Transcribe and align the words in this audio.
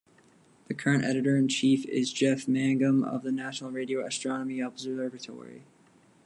The 0.67 0.73
current 0.73 1.03
editor-in-chief 1.05 1.85
is 1.85 2.11
Jeff 2.11 2.47
Mangum 2.47 3.03
of 3.03 3.21
the 3.21 3.31
National 3.31 3.69
Radio 3.69 4.03
Astronomy 4.03 4.59
Observatory. 4.59 5.61